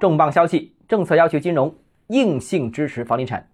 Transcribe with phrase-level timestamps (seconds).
[0.00, 1.74] 重磅消息，政策要求金融
[2.06, 3.46] 硬性支持房地产。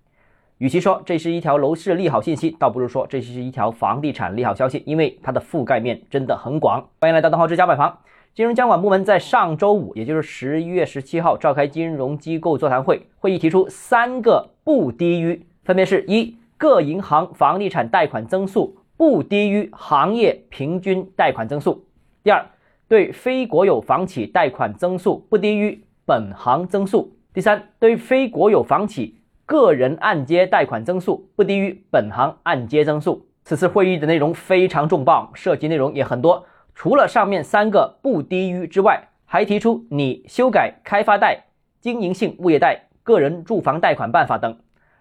[0.58, 6.88] 与其说这是一条楼市利好信息，倒不如说这是一条房地产利好消息，因为它的覆盖面真的很广。
[7.01, 7.98] 欢迎来到东浩之家买房。
[8.32, 21.83] 金融监管部门在上周五，也就是十一月十七号召开金融机构座谈会，会议提出三个不低于，分别是一各银行房地产贷款增速不低于行业平均贷款增速；
[22.23, 22.47] 第二，
[22.87, 33.27] 对非国有房企贷款增速不低于本行增速；第三，对非国有房企个人按揭贷款增速不低于本行按揭增速。
[33.42, 36.47] 此次会议的内容非常重磅，涉及内容也很多。
[36.77, 41.47] 除了上面三个不低于之外，还提出拟修改开发贷、
[41.81, 44.56] 经营性物业贷、个人住房贷款办法等。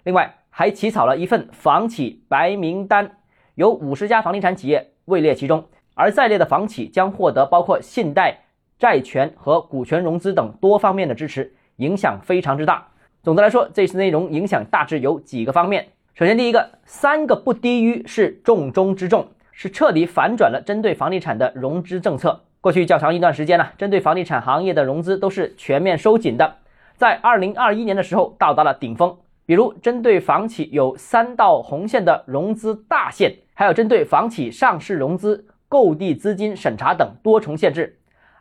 [0.05, 3.17] 另外，还起草了一份房企白名单，
[3.53, 8.44] 有五十家房地产企业位列其中，而在列的房企将获得包括信贷、
[8.77, 12.87] 债权和股权融资等多方面的支持，影响非常之大。
[13.23, 15.87] 总的来说，这次内容影响大致有几个方面。
[16.13, 19.27] 首先，第一个，三个不低于是重中之重。
[19.57, 22.41] 是彻底反转了针对房地产的融资政策。
[22.59, 26.57] 过去较长一段时间呢，针对房地产行业的融资都是全面收紧的，
[26.97, 29.15] 在二零二一年的时候到达了顶峰。
[29.45, 37.93] 比如，针对房企有三道红线的融资大限，还有针对房企上市融资、购地资金审查等多重限制；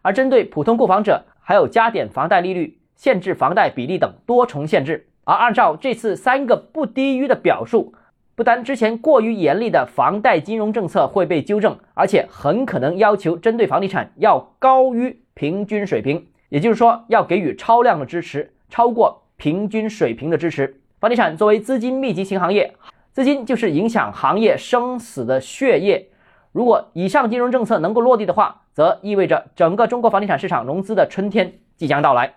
[0.04, 5.08] 而针对普通购房者，还有加点房贷利率、限制房贷比例等多重限制。
[5.24, 7.94] 而按照这次三个不低于的表述。
[8.34, 20.82] 不单之前过于严厉的房贷金融政策会被纠正，而且很可能要求针对房地产要高于平均水平，也就是说要给予超量的支持，超过平均水平的支持。
[21.00, 22.74] 房地产作为资金密集型行业，
[23.10, 26.10] 资金就是影响行业生死的血液。
[26.54, 32.34] 如果以上金融政策能够落地的话，则意味着整个中国房地产市场融资的春天即将到来，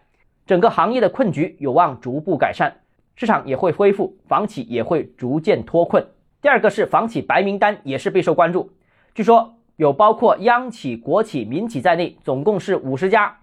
[0.47, 2.77] 整个行业的困局有望逐步改善。
[3.15, 6.03] 市场也会恢复，房企也会逐渐脱困。
[6.41, 8.72] 第二个是房企白名单，也是备受关注。
[9.13, 13.38] 据说有包括央企、国企、民企在内，总共是五十家。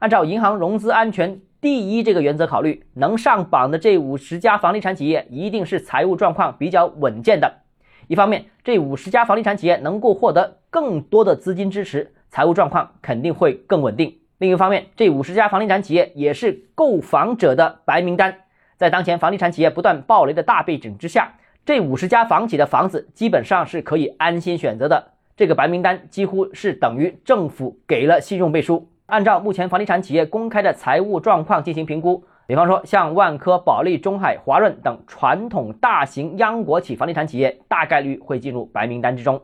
[0.00, 7.60] 按照银行融资安全第一这个原则考虑，能上榜的这五十家房地产企业，一定是财务状况比较稳健的。
[8.08, 14.16] 一方面，这五十家房地产企业能够获得更多的资金支持，财务状况肯定会更稳定。
[14.38, 18.42] 另一方面，这五十家房地产企业也是购房者的白名单。
[18.76, 21.34] 在当前房地产企业不断暴雷的大背景之下，
[21.64, 25.12] 这五十家房企的房子基本上是可以安心选择的。
[25.36, 32.22] 这个白名单几乎是等于政府给了信用背书，按照目前房地产企业公开的财务状况进行评估。
[32.46, 39.36] 比方说，像万科、保利、中海、华润等传统大型央国企房地产企业，大概率会进入白名单之中；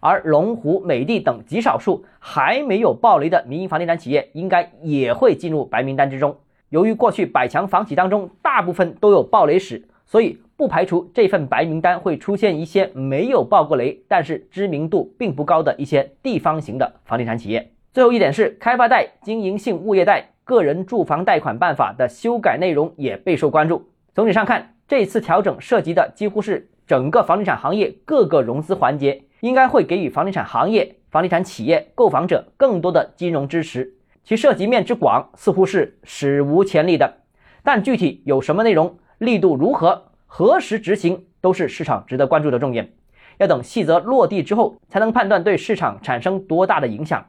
[0.00, 6.36] 而龙湖、美的等极少数还没有暴雷的民营房地产企业，应该也会进入白名单之中。
[6.68, 17.70] 由于过去百强房企当中大部分都有暴雷史，所以不排除这份白名单会出现一些没有爆过雷，但是知名度并不高的一些地方型的房地产企业。
[17.94, 23.90] 最后一点是开发贷、经营性物业贷、个人住房贷款办法的修改内容也备受关注。
[24.14, 33.94] 总体上看，这次调整涉及的几乎是整个房地产行业各个融资环节，应该会给予房地产行业、房地产企业、购房者更多的金融支持。
[34.24, 37.18] 其涉及面之广，似乎是史无前例的。
[37.62, 42.92] 但具体有什么内容、力度如何、何时执行，都是市场值得关注的重点。
[43.38, 47.26] 要等细则落地之后，才能判断对市场产生多大的影响。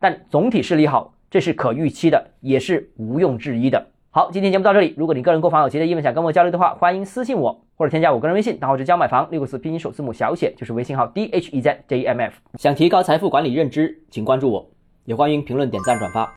[0.00, 3.86] 但总体是利好，这是可预期的，也是毋庸置疑的。
[4.10, 4.94] 好，今天节目到这里。
[4.96, 12.34] 如果你个人购房有其他疑问，想跟我交流的话，欢迎私信我，或者添加我个人微信，账号是教买房六个字拼音首字母小写，就是微信号 d h e z j m f。
[12.54, 14.70] 想提高财富管理认知，请关注我。
[15.04, 16.32] 也欢迎评论、点赞、转发。